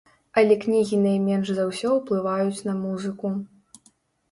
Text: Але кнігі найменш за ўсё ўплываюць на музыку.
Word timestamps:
Але 0.41 0.55
кнігі 0.63 0.99
найменш 1.01 1.51
за 1.59 1.67
ўсё 1.69 1.93
ўплываюць 1.99 2.65
на 2.71 2.77
музыку. 2.83 3.27